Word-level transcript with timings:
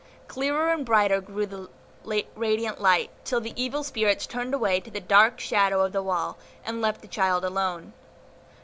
Clearer 0.27 0.69
and 0.73 0.83
brighter 0.83 1.21
grew 1.21 1.45
the 1.45 1.69
radiant 2.35 2.81
light, 2.81 3.11
till 3.23 3.39
the 3.39 3.53
evil 3.55 3.83
spirits 3.83 4.25
turned 4.25 4.51
away 4.51 4.79
to 4.79 4.89
the 4.89 4.99
dark 4.99 5.39
shadow 5.39 5.85
of 5.85 5.91
the 5.91 6.01
wall, 6.01 6.39
and 6.65 6.81
left 6.81 7.03
the 7.03 7.07
child 7.07 7.45
alone. 7.45 7.93